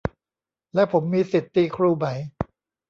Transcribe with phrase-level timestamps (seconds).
[0.73, 2.05] แล้วผมมีสิทธิ์ตีครูไหม